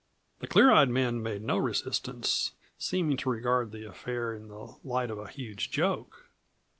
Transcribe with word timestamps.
The 0.39 0.47
clear 0.47 0.71
eyed 0.71 0.89
man 0.89 1.21
made 1.21 1.43
no 1.43 1.59
resistance, 1.59 2.53
seeming 2.79 3.17
to 3.17 3.29
regard 3.29 3.71
the 3.71 3.87
affair 3.87 4.33
in 4.33 4.47
the 4.47 4.75
light 4.83 5.11
of 5.11 5.19
a 5.19 5.27
huge 5.27 5.69
joke. 5.69 6.25